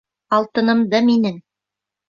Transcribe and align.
Алтынымды 0.37 1.03
минең! 1.11 1.39